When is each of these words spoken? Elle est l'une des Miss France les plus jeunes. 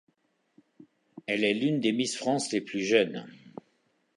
Elle 1.27 1.43
est 1.43 1.53
l'une 1.53 1.79
des 1.79 1.91
Miss 1.91 2.17
France 2.17 2.51
les 2.53 2.61
plus 2.61 2.81
jeunes. 2.83 3.27